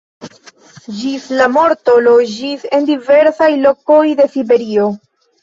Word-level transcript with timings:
Ĝis 1.01 1.27
la 1.39 1.45
morto 1.57 1.95
loĝis 2.07 2.65
en 2.79 2.89
diversaj 2.89 3.51
lokoj 3.67 4.01
de 4.23 4.29
Siberio. 4.35 4.91